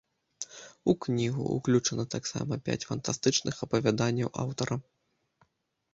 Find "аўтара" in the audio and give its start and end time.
4.45-4.75